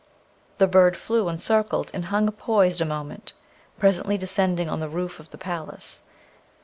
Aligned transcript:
The 0.57 0.65
bird 0.65 0.97
flew, 0.97 1.29
and 1.29 1.39
circled, 1.39 1.91
and 1.93 2.05
hung 2.05 2.27
poised 2.31 2.81
a 2.81 2.85
moment, 2.85 3.33
presently 3.77 4.17
descending 4.17 4.67
on 4.67 4.79
the 4.79 4.89
roof 4.89 5.19
of 5.19 5.29
the 5.29 5.37
palace. 5.37 6.01